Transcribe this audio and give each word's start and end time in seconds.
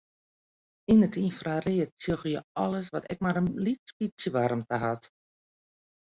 Yn 0.91 1.05
it 1.07 1.17
ynfraread 1.23 1.91
sjogge 2.05 2.29
je 2.33 2.41
alles 2.63 2.89
wat 2.95 3.05
ek 3.15 3.21
mar 3.25 3.39
in 3.41 3.51
lyts 3.67 3.95
bytsje 3.99 4.33
waarmte 4.37 4.77
hat. 4.87 5.03